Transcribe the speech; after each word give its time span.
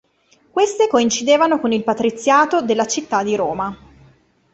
Queste 0.49 0.87
coincidevano 0.87 1.59
con 1.59 1.71
il 1.73 1.83
Patriziato 1.83 2.63
della 2.63 2.87
città 2.87 3.21
di 3.21 3.35
Roma. 3.35 3.77